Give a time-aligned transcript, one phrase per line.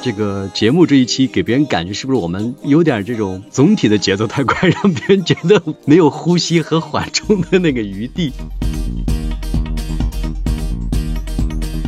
[0.00, 8.32] 这个节目这一期给别人感觉是不是我们有点这种总体的节奏太快，让别人觉得没有呼吸和缓冲的那个余地？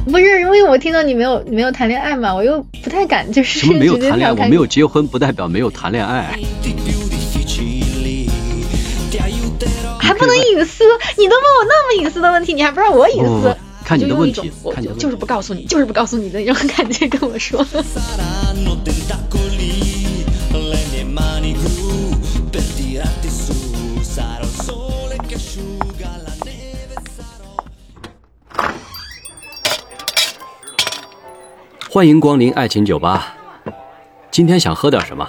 [0.05, 6.39] 不是，因为我听到你没有没有谈恋爱嘛，我又不太敢就是什么没有谈恋爱，我没有结婚不代表没有谈恋爱。
[10.11, 10.83] 还不能隐私？
[11.17, 13.57] 你都问我那么隐私的问题，你还不让我隐私？
[13.85, 17.65] 看你的问题，看你的就是不告诉你，就是不告诉你的那种感觉跟我说。
[31.89, 33.37] 欢迎光临爱情酒吧，
[34.33, 35.29] 今天想喝点什么？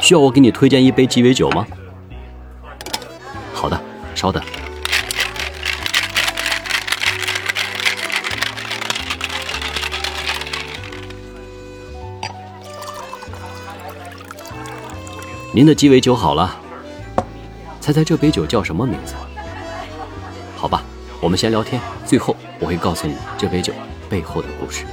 [0.00, 1.66] 需要我给你推荐一杯鸡尾酒吗？
[4.22, 4.40] 稍等。
[15.52, 16.56] 您的鸡尾酒好了，
[17.80, 19.14] 猜猜这杯酒叫什么名字？
[20.56, 20.84] 好吧，
[21.20, 23.72] 我们先聊天，最后我会告诉你这杯酒
[24.08, 24.84] 背后的故事。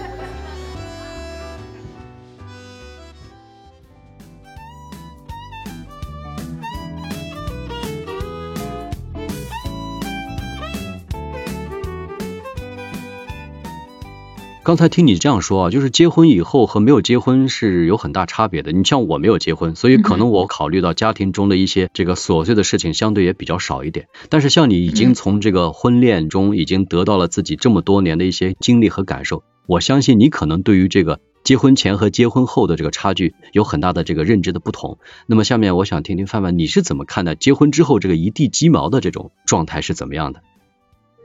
[14.62, 18.72] 刚才听你这样说啊，就是结婚以后和没有结婚是有很大差别的。
[18.72, 24.08] 你像我没有结婚，所以可能我考虑到家庭中的一些这个琐碎的事情相对也比较少一点。
[24.30, 35.00] 但是像你已经从这个婚恋中已经得到了自己这么多年的一些经历和感受，我相信你可能对于这个结婚前和结婚后的这个差距有很大的这个认知的不同。
[35.26, 40.42] 那么下面我想听听范范你是怎么看待结婚之后这个一地鸡毛的这种状态是怎么样的？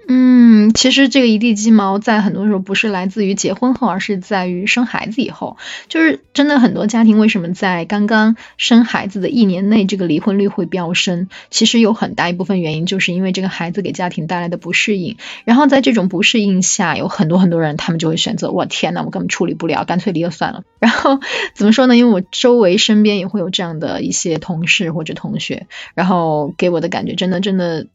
[0.07, 5.57] 嗯，其实这个一地鸡毛在很多时候不是来自于结婚后，而是在于生孩子以后。
[5.89, 11.29] 就是真的很多家庭为什么在刚刚生孩子的一年内，这个离婚率会飙升？
[11.51, 15.17] 其实有很大一部分原因就是因为这个孩子给家庭带来的不适应。
[15.45, 20.65] 然后在这种不适应下，有很多很多人他们就会选择，我天呐，我根本处理不了，干脆离了算了。
[20.79, 21.19] 然后
[21.55, 21.97] 怎么说呢？
[21.97, 27.87] 因为我周围身边也会有这样的一些同事或者同学，然后给我的感觉真的真的。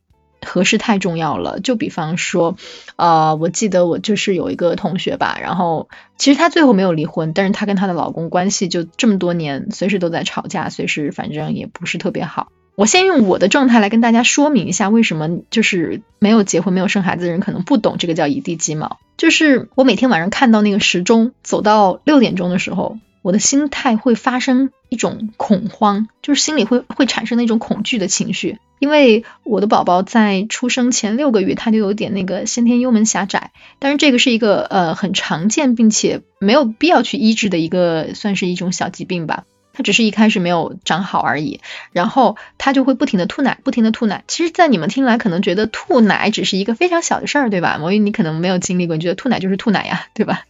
[0.45, 2.55] 合适太重要了，就比方说，
[2.95, 12.47] 呃，我记得我就是有一个同学吧，然后其实她最后没有离婚，但是她跟她的老公关系就这么多年，随时都在吵架，随时反正也不是特别好。
[12.75, 19.00] 我先用我的状态来跟大家说明一下，为什么就是没有结婚、没有生孩子的人可能不懂这个叫一地鸡毛。
[19.17, 28.57] 就是我每天晚上看到那个时钟走到六点钟的时候，我的心态会发生一种恐慌，就是心里会会产生那种恐惧的情绪。
[28.80, 39.44] 因为我的宝宝在出生前六个月，他就有点那个先天幽门狭窄，但是这个是一个呃很常见并且没有必要去医治的一个算是一种小疾病吧，
[39.74, 41.59] 他只是一开始没有长好而已，
[41.91, 44.24] 然后他就会不停的吐奶，不停的吐奶。
[44.30, 47.75] 其实，在你们听来可能觉得吐奶只是一个非常小的事儿，对吧？
[47.80, 50.46] 因为你可能没有经历过，你觉得吐奶就是吐奶呀，对吧？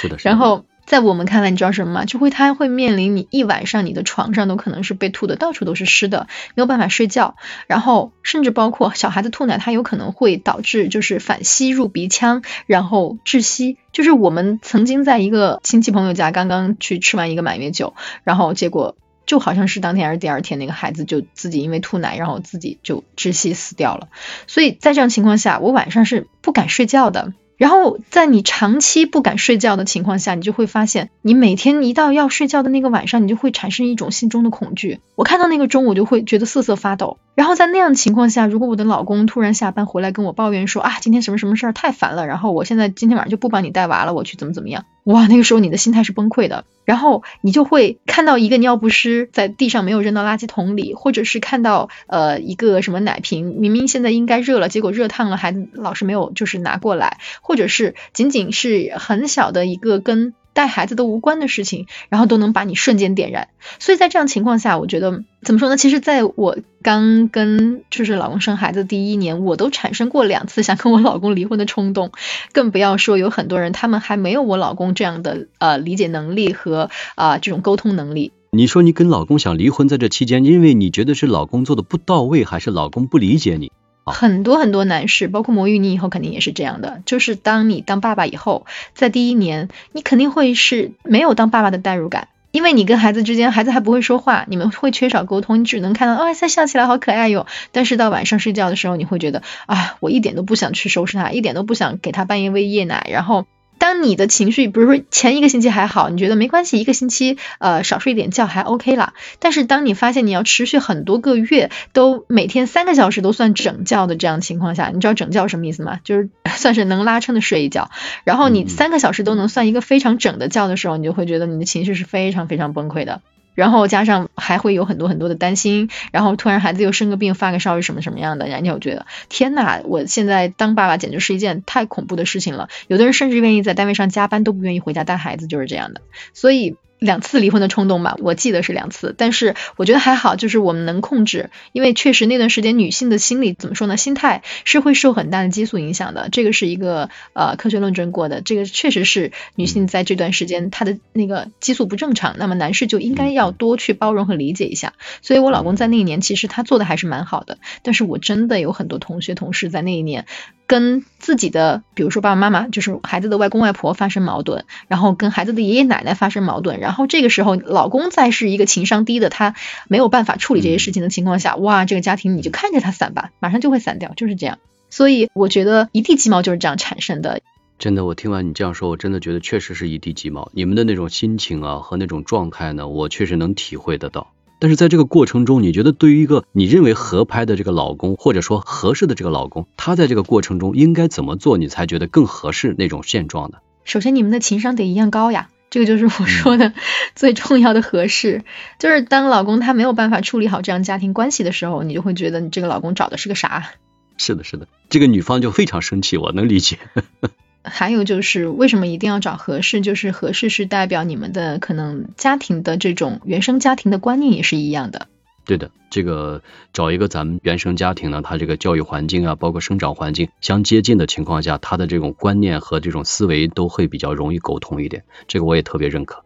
[0.00, 0.16] 是的。
[0.22, 0.64] 然后。
[0.86, 2.04] 在我们看来，你知道什么吗？
[2.04, 7.36] 就会他会面临你一晚上，你的床上都可能是被吐的到处都是湿的，没有办法睡觉。
[7.66, 13.78] 然后甚至包括小孩子吐奶，它有可能会导致就是反吸入鼻腔，然后窒息。
[13.92, 17.94] 就是我们曾经在一个亲戚朋友家刚刚去吃完一个满月酒，
[18.24, 24.08] 然后结果就好像是当天还是第二天，那个孩子就自己因为吐奶，然后自己就窒息死掉了。
[24.46, 27.32] 所以在这样情况下，我晚上是不敢睡觉的。
[27.56, 35.00] 然后在你长期不敢睡觉的情况下，你就会发现，你每天一到要睡觉的那个晚上，你就会产生一种心中的恐惧。
[35.14, 37.18] 我看到那个钟，我就会觉得瑟瑟发抖。
[37.34, 44.84] 然后在那样情况下，如果我的老公突然下班回来跟我抱怨说啊，今天什么什么事儿太烦了，然后我现在今天晚上就不帮你带娃了，我去怎么怎么样？
[45.04, 46.64] 哇，那个时候你的心态是崩溃的。
[46.84, 60.34] 然后你就会看到一个尿不湿在地上没有扔到垃圾桶里，或者是看到呃一个什么奶瓶，明明现在应该热了，结果热烫了，还老是没有就是拿过来，或者是仅仅是很小的一个跟。
[60.54, 63.48] 带孩子都无关的事情，然后都能把你瞬间点燃。
[63.78, 65.76] 所以在这样情况下，我觉得怎么说呢？
[65.76, 72.12] 其实在我刚跟就是老公生孩子第一年，我都产生过两次想跟我老公离婚的冲动，
[72.52, 78.32] 更不要说有很多人他们还没有我老公这样的呃理解能力和啊这种沟通能力。
[78.50, 83.72] 你说你跟老公想离婚，在这期间，因为你觉得是老公做的不到位，还是老公不理解你？
[84.04, 87.02] 很多很多男士，包括魔芋，你以后肯定也是这样的。
[87.06, 97.46] 就是当你当爸爸以后，在第一年，你肯定会是没有当爸爸的代入感，因为你跟孩子之间，孩子还不会说话，你们会缺少沟通，你只能看到哇塞笑起来好可爱哟。
[97.72, 103.46] 但是到晚上睡觉的时候，你会觉得啊，我一点都不想去收拾他，一点都不想给他半夜喂夜奶，然后。
[103.78, 109.12] 当你的情绪，比如说前一个星期还好，你觉得没关系，一个星期呃少睡一点觉还 OK 了。
[109.38, 116.00] 但是当你发现你要持续很多个月都每天三个小时都算整觉的这样情况下，你知道整觉什么意思吗？
[116.04, 117.90] 就是算是能拉撑的睡一觉。
[118.24, 123.20] 然后你三个小时都能算一个非常整的觉的时候，你就会觉得你的情绪是非常非常崩溃的。
[123.54, 132.68] 然后加上还会有很多很多的担心，然后突然孩子又生个病发个烧是什么什么样的，然后你就觉得天呐，我现在当爸爸简直是一件太恐怖的事情了。
[132.86, 136.00] 有的人甚至愿意在单位上加班都不愿意回家带孩子，就是这样的。
[136.32, 136.76] 所以。
[136.98, 154.94] 两次离婚的冲动吧，我记得是两次，但是我觉得还好，就是我们能控制，因为确实那段时间女性的心理怎么说呢，心态是会受很大的激素影响的，这个是一个呃科学论证过的，这个确实是女性在这段时间她的那个激素不正常，那么男士就应该要多去包容和理解一下。
[155.20, 160.26] 所以我老公在那一年其实他做的还是蛮好的，但是我真的有很多同学同事在那一年。
[160.66, 169.54] 跟自己的，比如说爸爸妈妈，就是孩子的外公外婆发生矛盾，然后跟孩子的爷爷奶奶发生矛盾，然后这个时候老公再是一个情商低的，他
[169.88, 174.58] 没有办法处理这些事情的情况下，哇，这个家庭你就看着他散吧，马上就会散掉，就是这样。
[174.90, 177.40] 所以我觉得一地鸡毛就是这样产生的。
[177.78, 180.50] 真的，我听完你这样说，我真的觉得确实是一地鸡毛。
[180.52, 184.28] 你们的那种心情啊和那种状态呢，我确实能体会得到。
[184.60, 193.58] 但是在这个过程中，你觉得对于一个你认为合拍的这个老公，或者说合适的这个老公，他在这个过程中应该怎么做，你才觉得更合适那种现状呢？
[193.84, 196.72] 首先，你们的情商得一样高呀，这个就是我说的
[197.16, 198.44] 最重要的合适。
[198.78, 203.72] 就是当老公他没有办法处理好这样家庭关系的时候，你就会觉得你这个老公找的是个啥？
[204.16, 206.78] 是的，是的，这个女方就非常生气，我能理解。
[207.64, 209.80] 还有就是为什么一定要找合适？
[209.80, 215.08] 就是合适是代表你们的可能家庭的这种原生家庭的观念也是一样的。
[215.44, 216.42] 对的，这个
[216.72, 225.04] 找一个咱们原生家庭呢，他这个教育环境啊，包括生长环境相接近的情况下，他的这种观念和这种思维都会比较容易沟通一点。
[225.28, 226.24] 这个我也特别认可。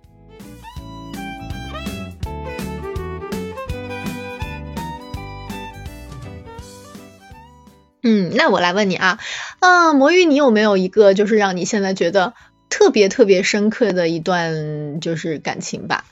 [8.05, 9.19] 嗯，那我来问你啊，
[9.59, 12.35] 啊，魔芋，你有没有一个就是让你现在觉得
[12.71, 16.05] 特别特别深刻的一段就是感情吧？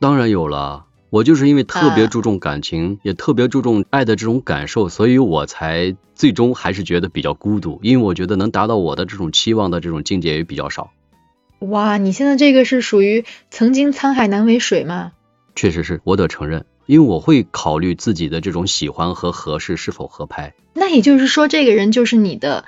[0.00, 10.90] 当然有了，我就是因为特别注重感情，也特别注重爱的这种感受，所以我才最终还是觉得比较孤独，因为我觉得能达到我的这种期望的这种境界也比较少。
[11.60, 15.12] 哇，你现在这个是属于曾经沧海难为水吗？
[15.54, 16.66] 确实是我得承认。
[16.86, 20.54] 因为我会考虑自己的这种喜欢和合适是否合拍。
[20.72, 22.64] 那也就是说，这个人就是你的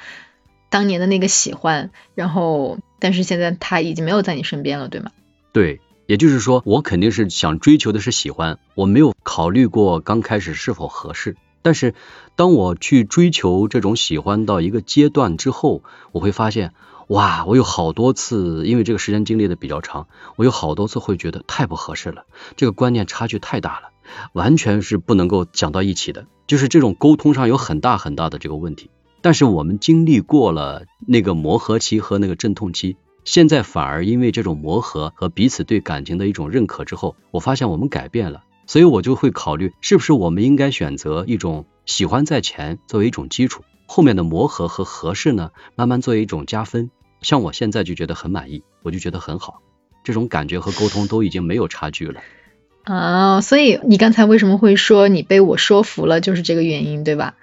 [0.70, 5.12] 当年的那个喜欢，然后但是现在他已经没有在你身边了，对吗？
[5.52, 11.37] 对，也就是说，我肯定是想追求的是喜欢，我没有考虑过刚开始是否合适。
[11.60, 11.94] 但是
[12.34, 16.72] 当我去追求这种喜欢到一个阶段之后，我会发现。
[17.08, 23.88] 哇，我有好多次，因为这个时间经历的比较长，我有好多次会觉得太不合适了，这个观念差距太大了，
[24.34, 28.90] 完全是不能够讲到一起的，就是这种沟通上有很大很大的这个问题。
[29.22, 46.90] 但是我们经历过了那个磨合期和那个阵痛期，现在反而因为这种磨合和彼此对感情的一种认可之后，我发现我们改变了，所以我就会考虑是不是我们应该选择一种喜欢在前作为一种基础，后面的磨合和合适呢，慢慢作为一种加分。
[47.20, 49.61] 像我现在就觉得很满意，我就觉得很好，
[50.04, 52.23] 这种感觉和沟通都已经没有差距了。
[52.85, 57.35] 啊，所以你刚才为什么会说你被我说服了，就是这个原因，对吧？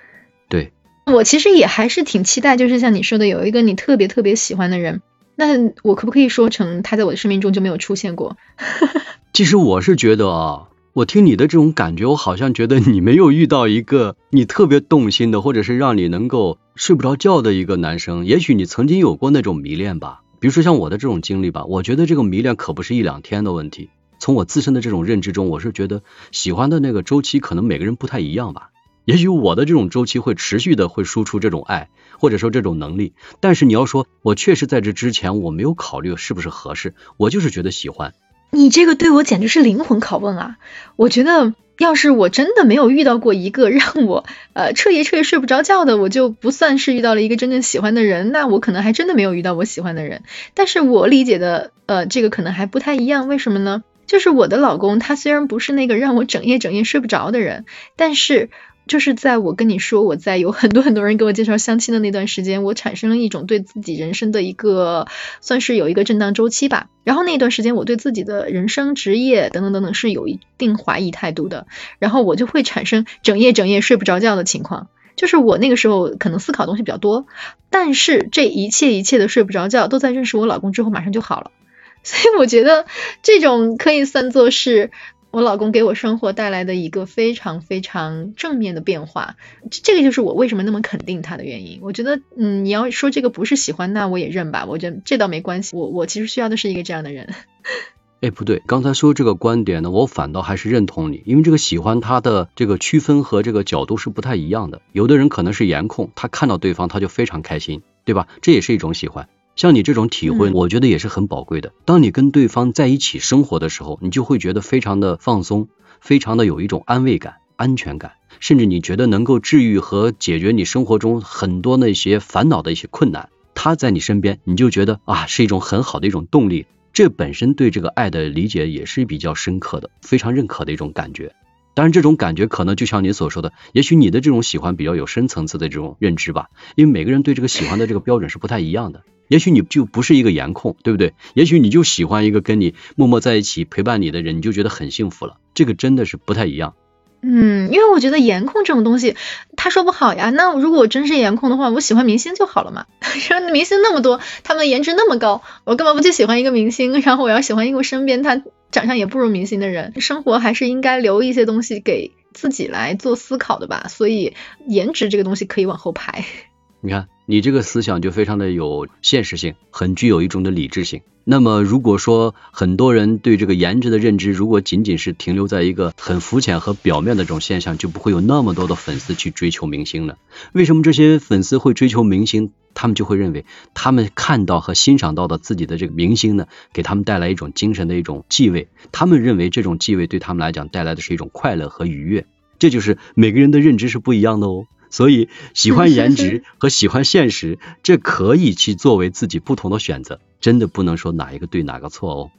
[0.50, 0.72] 对。
[1.06, 5.04] 我其实也还是挺期待，就是像你说的，有一个你特别特别喜欢的人，
[5.36, 8.38] 那我可不可以说成他在我的生命中就没有出现过？
[9.34, 10.70] 其实我是觉得啊。
[10.94, 18.25] 我听你的这种感觉，我好像觉得你没有遇到一个你特别动心的，或者是让你能够睡不着觉的一个男生。
[18.25, 21.65] 也许你曾经有过那种迷恋吧，比如说像我的这种经历吧。
[21.65, 23.89] 我觉得这个迷恋可不是一两天的问题。
[24.20, 26.01] 从我自身的这种认知中，我是觉得
[26.32, 28.70] 喜欢的那个周期可能每个人不太一样吧。
[29.06, 33.14] 也许我的这种周期会持续的会输出这种爱，或者说这种能力。
[33.40, 38.14] 但是你要说，我确实在这之前我没有考虑是不是合适，我就是觉得喜欢。
[38.52, 40.58] 你这个对我简直是灵魂拷问啊！
[40.96, 48.32] 我觉得，要是我真的没有遇到过一个让我呃彻夜彻夜睡不着觉的，我就不算是遇到了一个真正喜欢的人。
[48.32, 50.24] 那我可能还真的没有遇到我喜欢的人。
[50.54, 53.84] 但是我理解的呃这个可能还不太一样，为什么呢？
[54.06, 57.66] 就是我的老公他虽然不是那个让我整夜整夜睡不着的人，
[57.98, 58.50] 但是
[58.88, 65.08] 就是在我跟你说我在有很多很多人给我介绍相亲的那段时间，我产生了一种对自己人生的一个
[65.42, 66.88] 算是有一个震荡周期吧。
[67.04, 71.65] 然后那段时间我对自己的人生、职业等等等等是有一定怀疑态度的，
[71.98, 74.88] 然后我就会产生整夜整夜睡不着觉的情况。
[75.15, 77.25] 就是我那个时候可能思考东西比较多，
[77.70, 81.51] 但是这一切一切的睡不着觉都在认识我老公之后马上就好了。
[82.04, 82.86] 所以我觉得
[83.24, 84.92] 这种可以算作是。
[85.36, 89.36] 我老公给我生活带来的一个非常非常正面的变化，
[89.70, 91.80] 这个就是我为什么那么肯定他的原因。
[91.82, 94.65] 我觉得，嗯，你要说这个不是喜欢，那我也认吧。
[94.65, 95.75] 我觉得这倒没关系。
[95.75, 97.34] 我我其实需要的是一个这样的人。
[98.24, 104.82] 哎，不对，刚才说这个观点呢，我反倒还是认同你，因为这个喜欢他的这个区分和这个角度是不太一样的。
[104.94, 108.30] 有的人可能是颜控，他看到对方他就非常开心，对吧？
[108.42, 109.27] 这也是一种喜欢。
[109.56, 111.72] 像你这种体会，我觉得也是很宝贵的。
[111.86, 115.70] 当你跟对方在一起生活的时候，你就会觉得非常的放松，
[116.02, 123.30] 非常的有一种安慰感、安全感，甚至你觉得能够治愈和解决你生活中很多那些烦恼的一些困难。
[123.54, 126.66] 他在你身边，你就觉得啊，是一种很好的一种动力。
[126.92, 131.34] 这本身对这个爱的理解也是比较深刻的，非常认可的一种感觉。
[131.75, 139.03] 当然，这种感觉可能就像你所说的，也许你的这种喜欢比较有深层次的这种认知吧，因为每个人对这个喜欢的这个标准是不太一样的。
[139.27, 141.13] 也许你就不是一个颜控，对不对？
[141.34, 145.38] 也许你就喜欢一个跟你默默在一起陪伴你的人，你就觉得很幸福了。
[145.53, 146.75] 这个真的是不太一样。
[147.22, 149.16] 嗯，因为我觉得颜控这种东西，
[149.58, 150.30] 他说不好呀。
[150.30, 152.86] 那如果我真是颜控的话，我喜欢明星就好了嘛。
[153.02, 157.00] 说明星那么多，他们的颜值那么高，我干嘛不去喜欢一个明星？
[157.02, 160.00] 然后我要喜欢一个身边他长相也不如明星的人。
[160.00, 163.88] 生活还是应该留一些东西给自己来做思考的吧。
[163.90, 164.36] 所以
[164.68, 166.26] 颜值这个东西可以往后排。
[166.82, 167.08] 你看。
[167.27, 171.01] 你这个思想就非常的有现实性，很具有一种的理智性。
[171.24, 180.17] 那么，如果说很多人对这个颜值的认知，如果仅仅是停留在一个很肤浅和表面的这种现象，就不会有那么多的粉丝去追求明星了。
[180.53, 182.51] 为什么这些粉丝会追求明星？
[182.75, 188.67] 他们就会认为，他们看到和欣赏到的自己的这个明星呢，给他们带来一种精神的一种继位。
[188.91, 192.27] 他们认为这种继位对他们来讲带来的是一种快乐和愉悦。
[192.60, 194.65] 这就是每个人的认知是不一样的哦。
[194.96, 202.32] 所以，喜欢颜值 和喜欢现实，这可以去作为自己不同的选择，真的不能说哪一个对哪个错哦。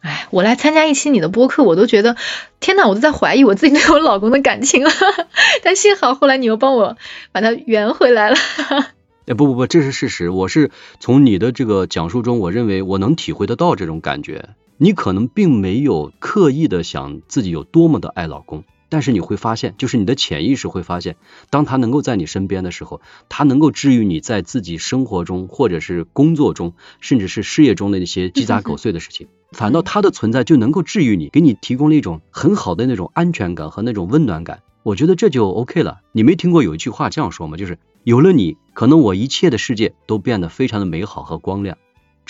[0.00, 2.16] 哎，我来参加一期你的播客，我都觉得
[2.58, 4.90] 天呐，我都在怀疑我自己对我老公的感情了。
[5.62, 6.96] 但幸好后来你又帮我
[7.32, 8.36] 把它圆回来了。
[9.28, 10.30] 哎，不不不，这是事实。
[10.30, 14.48] 我是从你的这个讲述中，我认为我能体会得到这种感觉。
[14.78, 18.64] 你可能并没有刻意的想自己有多么的爱老公。
[18.90, 21.16] 但是你会发现，就是你的潜意识会发现，
[21.48, 29.28] 当他能够在你身边的时候，他能够治愈你在自己生活中，或者是工作中，甚至是事业中的那些鸡杂狗碎的事情。
[29.52, 34.60] 反倒他的存在就能够治愈你，给你提供了一种很好的那种安全感和那种温暖感。
[34.82, 36.00] 我觉得这就 OK 了。
[36.12, 37.56] 你没听过有一句话这样说吗？
[37.56, 41.78] 就是有了你，可能我一切的世界都变得非常的美好和光亮。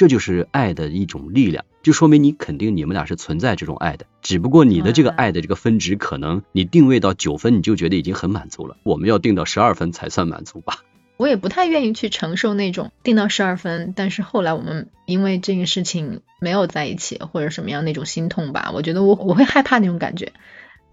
[0.01, 8.79] 这就是爱的一种力量，就说明你肯定你们俩是存在这种爱的，只不过你的这个爱的这个分值，可能你定位到九分，你就觉得已经很满足了。
[8.83, 10.79] 我们要定到十二分才算满足吧。
[11.19, 18.71] 我也不太愿意去承受那种定到十二分，但是后来我们因为这个事情没有在一起，或者什么样那种心痛吧。
[18.73, 20.33] 我觉得我我会害怕那种感觉，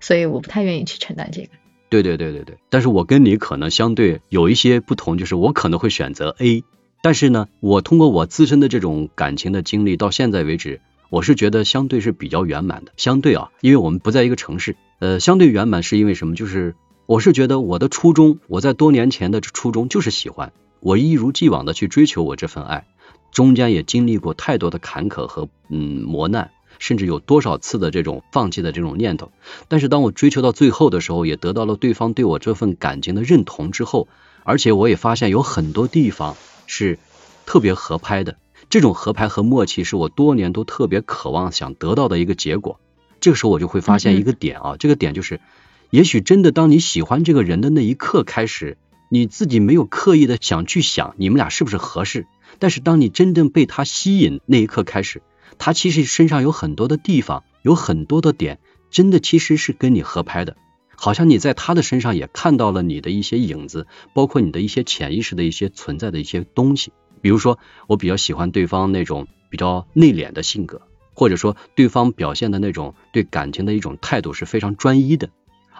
[0.01, 1.47] 所以我不太愿意去承担这个。
[1.87, 6.65] 对对对对对，但是我跟你可能相对有一些不同，就是我可能会选择 A。
[7.01, 12.91] 但是呢，我通过我自身的这种感情的经历，到现在为止，我是觉得相对是比较圆满的。
[12.97, 16.35] 相对啊，因为我们不在一个城市，呃，相对圆满是因为什么？
[16.35, 16.75] 就是
[17.05, 20.51] 我是觉得我的初衷，我在多年前的初衷就是喜欢，
[20.81, 22.87] 我一如既往的去追求我这份爱，
[23.31, 29.31] 中间也经历过太多的坎坷和嗯磨难，甚至有多少次的这种放弃的这种念头。
[29.69, 34.09] 但是当我追求到最后的时候，也得到了对方对我这份感情的认同之后，
[34.43, 36.35] 而且我也发现有很多地方。
[36.67, 36.99] 是
[37.47, 38.37] 特别合拍的，
[38.69, 42.79] 这种合拍和默契是我多年都特别渴望想得到的一个结果。
[43.19, 45.41] 这个时候我就会发现一个点啊，这个点就是，
[45.89, 48.77] 也许真的当你喜欢这个人的那一刻开始，
[49.09, 52.27] 你自己没有刻意的想去想你们俩是不是合适，
[52.59, 55.23] 但是当你真正被他吸引那一刻开始，
[55.57, 58.59] 他其实身上有很多的地方，有很多的点，
[58.91, 60.57] 真的其实是跟你合拍的。
[60.99, 66.91] 好像你在他的身上也看到了你的一些影子，包括你的一些潜意识的一些存在的一些东西。
[67.21, 70.81] 比如说，我比较喜欢对方那种比较内敛的性格，
[71.13, 75.29] 或者说对方表现的那种对感情的一种态度是非常专一的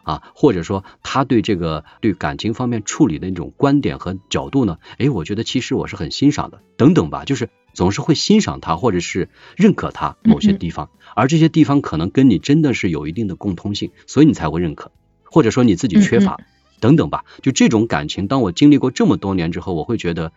[0.04, 14.92] 啊，或者说他对这个对感情方面处理的那种观点和角度呢，哎，我觉得其实我是很欣赏的，等等吧，就是总是会欣赏他或者是认可他某些地方，而这些地方可能跟你真的是有一定的共通性，所以你才会认可。
[15.38, 16.40] 或者说你自己缺乏，
[16.80, 17.24] 等等吧。
[17.44, 20.32] 就这种感情，当我经历过这么多年之后，我会觉得，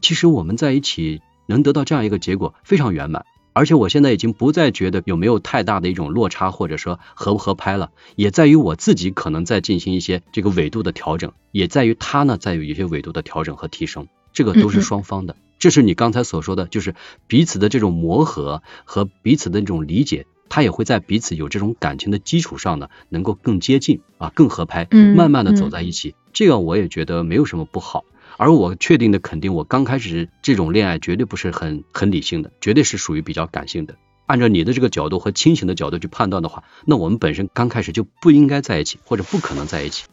[0.00, 3.26] 其实我们在一起能得到这样一个结果，非常圆满。
[3.52, 15.36] 而且我现在已经不再觉得有没有太大的一种落差，或者说合不合拍了，也在于我自己可能在进行一些这个纬度的调整，也在于他呢在有一些纬度的调整和提升，这个都是双方的。
[15.58, 16.94] 这是你刚才所说的，就是
[17.26, 20.24] 彼此的这种磨合和彼此的这种理解，
[20.54, 26.14] 他也会在彼此有这种感情的基础上呢，能够更接近啊，更合拍，慢慢的走在一起。
[26.34, 28.04] 这个我也觉得没有什么不好。
[28.36, 33.96] 而我确定的肯定，我刚开始这种恋爱绝对不是很很理性的，绝对是属于比较感性的。
[34.26, 40.04] 按照你的这个角度和清醒的角度去判断的话，那我们本身刚开始就不应该在一起，或者不可能在一起。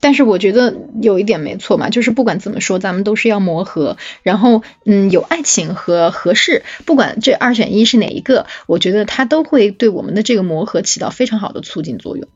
[0.00, 3.96] 但是我觉得有一点没错嘛，就是不管怎么说，咱们都是要磨合。
[4.22, 12.28] 然后，嗯，有爱情和合适，不管这二选一是哪一个，我觉得它都会对我们的这个磨合起到非常好的促进作用。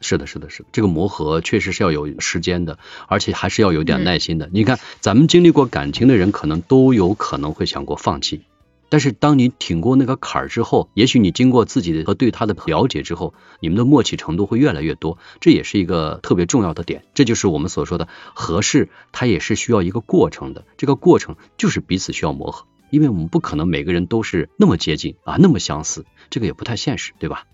[0.00, 4.50] 是的，是的，是的，这个磨合确实是要有时间的，而且还是要有点耐心的。
[4.52, 8.42] 你看，咱们经历过感情的人，可能都有可能会想过放弃。
[8.88, 17.04] 但是当你挺过那个坎儿之后，也许你经过自己的和对他的了解之后，你们的默契程度会越来越多，这也是一个特别重要的点。
[17.14, 20.64] 这就是我们所说的合适，它也是需要一个过程的。
[20.76, 27.44] 这个过程就是彼此需要磨合，因为我们不可能每个人都是那么接近啊，那么相似，这个也不太现实，对吧？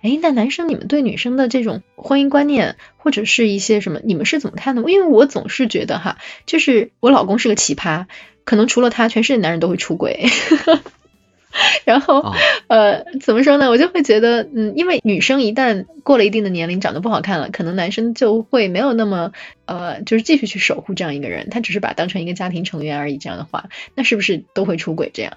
[0.00, 4.82] 哎，那男生你们对女生的这种婚姻观念，或者是一些什么，你们是怎么看的？
[4.90, 8.06] 因为我总是觉得哈，就是我老公是个奇葩，
[8.44, 10.26] 可能除了他，全世界男人都会出轨。
[11.84, 12.34] 然后
[12.68, 13.70] 呃，怎么说呢？
[13.70, 19.32] 我就会觉得，嗯，因为女生一旦过了一定的年龄，长得不好看了，可能男生就会没有那么
[19.64, 23.16] 呃，就是继续去守护这样一个人，他只是把当成一个家庭成员而已。
[23.16, 25.10] 这样的话，那是不是都会出轨？
[25.12, 25.32] 这样？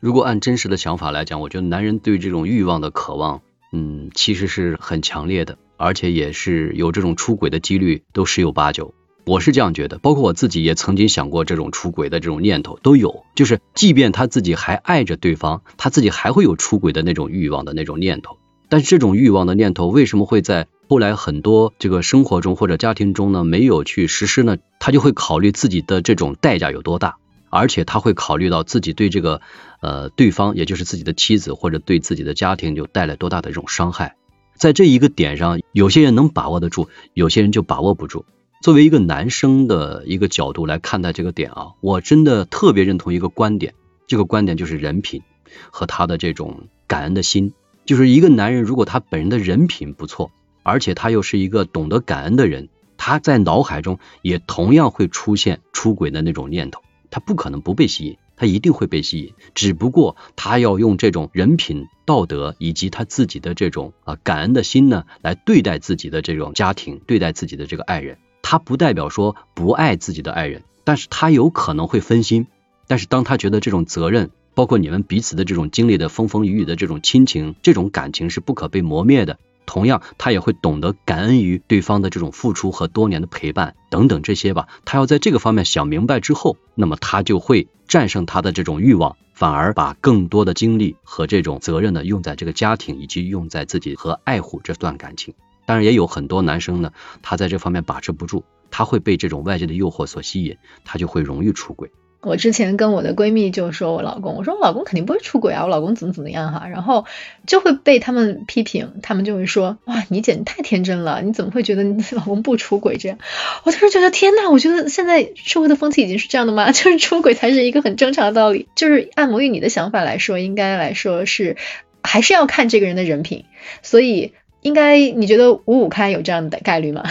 [0.00, 8.94] 如果按真实的想法来讲，我觉得男人对这种欲望的渴望，嗯，其实是很强烈的，而且也是有这种出轨的几率都十有八九。
[9.26, 13.24] 我是这样觉得，包括我自己也曾经想过这种出轨的这种念头都有。
[13.34, 18.38] 就是即便他自己还爱着对方，他自己还会有出轨的那种欲望的那种念头。
[18.70, 24.56] 但是这种欲望的念头为什么会在后来很多这个生活中或者家庭中呢没有去实施呢？
[24.78, 27.16] 他就会考虑自己的这种代价有多大。
[27.50, 29.42] 而且他会考虑到自己对这个
[29.80, 34.16] 呃对方，也就是自己的妻子或者对自己的家庭就带来多大的这种伤害，
[34.54, 38.24] 在这一个点上，有些人能把握得住，有些人就把握不住。
[38.62, 43.74] 作为一个男生的一个角度来看待这个点啊，我真的特别认同一个观点，
[44.06, 45.22] 这个观点就是人品
[45.70, 47.52] 和他的这种感恩的心。
[47.86, 50.30] 就是一个男人如果他本人的人品不错，
[50.62, 56.82] 而且他又是一个懂得感恩的人，他在脑海中也同样会出现出轨的那种念头。
[57.10, 68.18] 他不可能不被吸引，他一定会被吸引，只不过他要用这种人品、道德以及他自己的这种啊感恩的心呢，来对待自己的这种家庭，对待自己的这个爱人。
[68.42, 72.46] 他不代表说不爱自己的爱人，但是他有可能会分心。
[72.86, 79.38] 但是当他觉得这种责任，包括你们彼此的这种经历的风风雨雨的这种亲情，这种感情是不可被磨灭的。
[79.66, 84.68] 同样，他也会懂得感恩于对方的这种付出和多年的陪伴等等这些吧。
[84.84, 95.34] 他要在这个方面想明白之后，那么他就会战胜他的这种欲望，反而把更多的精力和这种责任呢用在这个家庭以及用在自己和爱护这段感情。
[95.66, 96.92] 当然，也有很多男生呢，
[97.22, 101.92] 他在这方面把持不住，他会被这种外界的诱惑所吸引，他就会容易出轨。
[102.22, 107.06] 我之前跟我的闺蜜就说我老公，我说我老公肯定不会出轨啊，我老公怎么怎么样哈，然后
[107.46, 113.18] 就会被他们批评，他们就会说哇，你简直太天真了，你怎么会觉得你老公不出轨这样？
[113.64, 116.70] 我当时觉得天呐，我觉得现在社会的风气已经是这样的吗？
[116.72, 121.56] 就是出轨才是一个很正常的道理，就是按摩玉你的想法来说，应该来说是
[122.02, 123.46] 还是要看这个人的人品，
[123.82, 127.04] 所以应该你觉得五五开有这样的概率吗？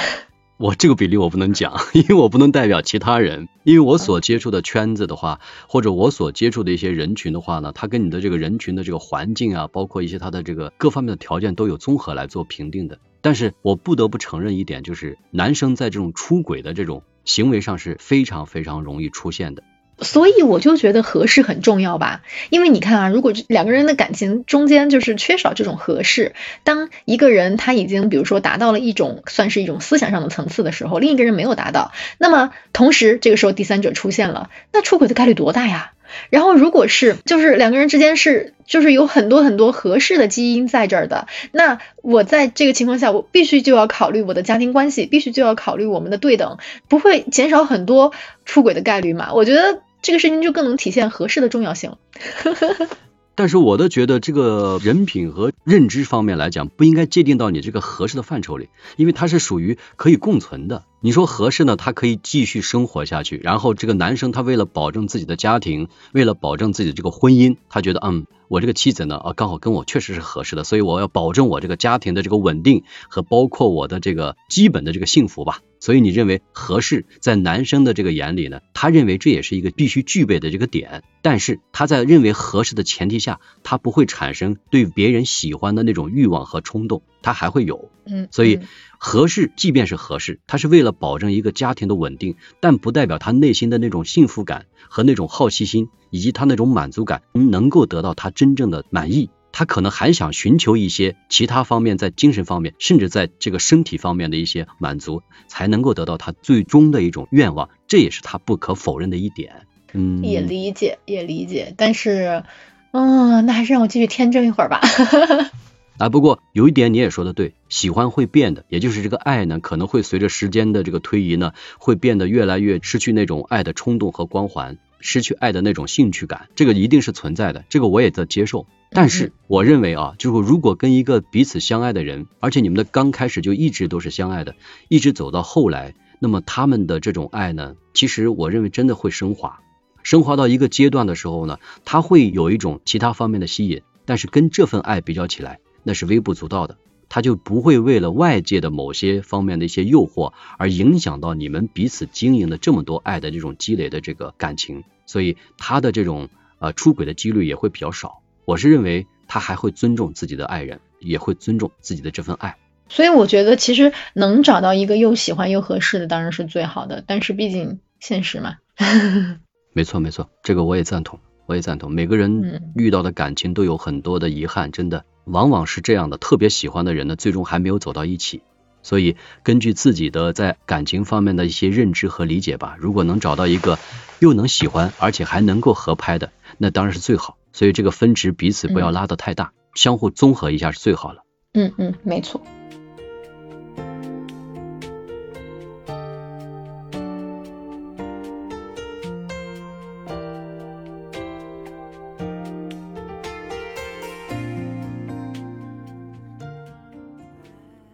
[0.59, 12.99] 我这个比例我不能讲，因为我不能代表其他人，因为我所接触的圈子的话，或者我所接触的一些人群的话呢，他跟你的这个人群的这个环境啊，包括一些他的这个各方面的条件都有综合来做评定的。
[13.21, 19.63] 但是我不得不承认一点，就是男生在这种出轨的这种行为上是非常非常容易出现的。
[20.01, 26.33] 所以我就觉得合适很重要吧，因为你看啊，如果两个人的感情中间就是缺少这种合适，
[26.63, 35.91] 当一个人他已经比如说达到了一种算是一种思想上的层次的时候，另一个人没有达到，那么同时这个时候第三者出现了，那出轨的概率多大呀？
[36.31, 46.57] 然后如果是就是两个人之间是就是有很多很多合适的基因在这儿的，那我在这个情况下，我必须就要考虑我的家庭关系，必须就要考虑我们的对等，
[46.87, 48.11] 不会减少很多
[48.43, 49.33] 出轨的概率嘛？
[49.33, 49.81] 我觉得。
[50.01, 51.97] 这个事情就更能体现合适的重要性了。
[53.35, 60.83] 但是我的觉得这个人品和认知方面来讲，不应该界定到你这个合适的范畴里，因为它是属于可以共存的。
[61.01, 63.37] 你说合适呢，他可以继续生活下去。
[63.37, 75.61] 然后这个男生他为了保证自己的家庭，为了保证自己的这个婚姻，他觉得嗯，我这个妻子呢啊刚好跟我确实是合适的，所以我要保证我这个家庭的这个稳定和包括我的这个基本的这个幸福吧。
[75.79, 81.03] 所以你认为合适，在男生的这个眼里呢，他认为这也是一个必须具备的这个点。
[81.21, 87.89] 但是他在认为合适的前提下，他不会产生对别人喜欢的那种欲望和冲动，他还会有。
[88.05, 88.59] 嗯，所以
[88.99, 99.29] 合适，即便是合适，他是为了保证一个家庭的稳定，但不代表他内心的那种幸福感和那种好奇心，以及他那种满足感能够得到他真正的满意。
[99.51, 107.69] 他可能还想寻求一些其他方面，在精神方面，甚至在这个身体方面的一些满足，才能够得到他最终的一种愿望。
[107.87, 109.65] 这也是他不可否认的一点。
[109.93, 111.73] 嗯，也理解，也理解。
[111.77, 112.43] 但是，
[112.91, 114.81] 嗯，那还是让我继续天真一会儿吧。
[115.99, 128.65] 啊，不过有一点你也说的对，喜欢会变的，也就是这个爱呢，可能会随着时间的这个推移呢，会变得越来越失去那种爱的冲动和光环，失去爱的那种兴趣感，这个一定是存在的，这个我也在接受。
[128.91, 134.55] 但是我认为啊，就是如果跟一个彼此相爱的人，而且你们的刚开始就一直都是相爱的，
[134.87, 139.59] 一直走到后来，那么他们的这种爱呢，其实我认为真的会升华，
[140.01, 145.59] 升华到一个阶段的时候呢，他会有一种其他方面的吸引，但是跟这份爱比较起来。
[145.83, 158.21] 那是微不足道的，他就不会为了外界的某些方面的一些诱惑而影响到你们彼此经营的这么多爱的这种积累的这个感情，所以他的这种呃出轨的几率也会比较少。
[158.45, 162.57] 我是认为他还会尊重自己的爱人，也会尊重自己的这份爱。
[162.89, 168.55] 所以我觉得其实能找到一个又喜欢又合适的当然是最好的，但是毕竟现实嘛。
[169.73, 171.91] 没错没错，这个我也赞同，我也赞同。
[171.91, 175.05] 每个人遇到的感情都有很多的遗憾，真的。
[175.29, 178.41] 往往是这样的，特别喜欢的人呢，最终还没有走到一起。
[178.81, 183.77] 所以根据自己的在感情方面的一些认知和理解吧，如果能找到一个
[184.19, 187.37] 又能喜欢，而且还能够合拍的，那当然是最好。
[187.51, 191.23] 所以这个分值彼此不要拉得太大，相互综合一下是最好了。
[191.53, 192.41] 嗯嗯，没错。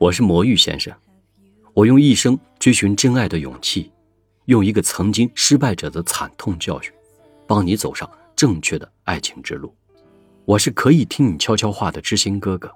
[0.05, 0.93] 我是魔芋先生，
[1.73, 3.91] 我用一生追寻真爱的勇气，
[4.45, 6.93] 用一个曾经失败者的惨痛教训，
[7.47, 9.75] 帮你走上正确的爱情之路。
[10.45, 12.71] 我是可以听你悄悄话的知心哥哥，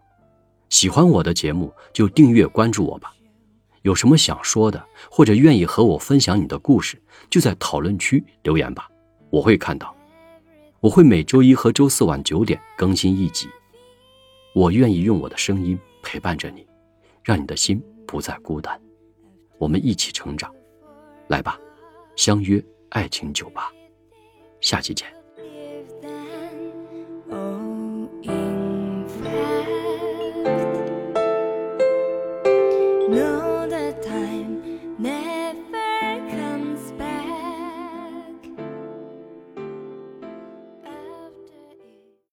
[0.70, 3.14] 喜欢我的节目就订阅关注我吧。
[3.84, 8.90] 有什么想说的，或者愿意和我分享你的故事，就在讨论区留言吧，
[9.30, 9.96] 我会看到。
[10.80, 13.48] 我会每周一和周四晚九点更新一集。
[14.56, 16.66] 我愿意用我的声音陪伴着你。
[17.24, 18.80] 让你的心不再孤单，
[19.58, 20.54] 我们一起成长，
[21.28, 21.60] 来吧，
[22.16, 23.72] 相约爱情酒吧，
[24.62, 25.19] 下期见。